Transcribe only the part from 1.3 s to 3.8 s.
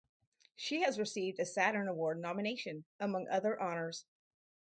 a Saturn Award nomination, among other